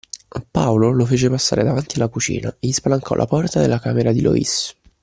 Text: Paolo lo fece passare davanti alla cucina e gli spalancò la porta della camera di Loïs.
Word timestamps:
Paolo 0.49 0.89
lo 0.93 1.05
fece 1.05 1.29
passare 1.29 1.63
davanti 1.63 1.97
alla 1.97 2.07
cucina 2.07 2.49
e 2.59 2.67
gli 2.67 2.71
spalancò 2.71 3.13
la 3.13 3.27
porta 3.27 3.59
della 3.59 3.79
camera 3.79 4.11
di 4.11 4.23
Loïs. 4.23 4.73